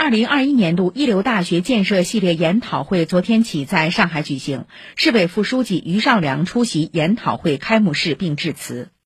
[0.00, 8.90] 二零二一年度一流大学建设系列研讨会昨天起在上海举行，市委副书记于尚良出席研讨会开幕式并致辞。